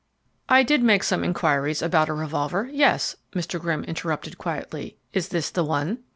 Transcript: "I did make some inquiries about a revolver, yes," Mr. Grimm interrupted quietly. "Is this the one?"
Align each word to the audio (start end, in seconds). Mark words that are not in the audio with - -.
"I 0.49 0.63
did 0.63 0.81
make 0.81 1.03
some 1.03 1.23
inquiries 1.23 1.83
about 1.83 2.09
a 2.09 2.13
revolver, 2.13 2.67
yes," 2.71 3.15
Mr. 3.33 3.59
Grimm 3.59 3.83
interrupted 3.83 4.39
quietly. 4.39 4.97
"Is 5.13 5.27
this 5.29 5.51
the 5.51 5.63
one?" 5.63 5.99